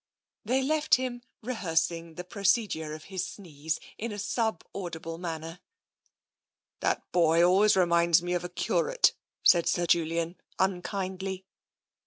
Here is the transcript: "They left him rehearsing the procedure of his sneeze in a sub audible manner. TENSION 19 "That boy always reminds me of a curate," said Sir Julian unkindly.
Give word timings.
"They 0.45 0.63
left 0.63 0.95
him 0.95 1.21
rehearsing 1.43 2.15
the 2.15 2.23
procedure 2.23 2.95
of 2.95 3.03
his 3.03 3.23
sneeze 3.23 3.79
in 3.99 4.11
a 4.11 4.17
sub 4.17 4.63
audible 4.73 5.19
manner. 5.19 5.59
TENSION 6.79 6.79
19 6.81 6.97
"That 6.97 7.11
boy 7.11 7.43
always 7.43 7.75
reminds 7.77 8.19
me 8.23 8.33
of 8.33 8.43
a 8.43 8.49
curate," 8.49 9.13
said 9.43 9.67
Sir 9.67 9.85
Julian 9.85 10.37
unkindly. 10.57 11.45